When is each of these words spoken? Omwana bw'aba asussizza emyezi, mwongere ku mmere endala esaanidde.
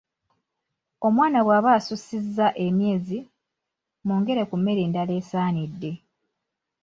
Omwana 1.07 1.39
bw'aba 1.45 1.69
asussizza 1.77 2.47
emyezi, 2.65 3.19
mwongere 4.05 4.41
ku 4.49 4.55
mmere 4.59 4.79
endala 4.87 5.13
esaanidde. 5.21 5.91